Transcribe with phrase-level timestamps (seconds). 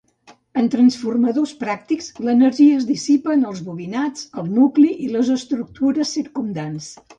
[0.59, 6.93] En transformadors pràctics l'energia es dissipa en els bobinats, el nucli, i les estructures circumdants.